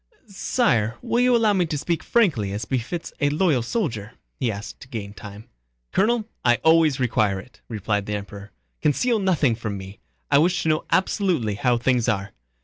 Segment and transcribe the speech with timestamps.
[0.25, 4.79] "Sire, will you allow me to speak frankly as befits a loyal soldier?" he asked
[4.79, 5.47] to gain time.
[5.91, 8.49] "Colonel, I always require it," replied the Emperor.
[8.81, 9.99] "Conceal nothing from me,
[10.31, 12.31] I wish to know absolutely how things are."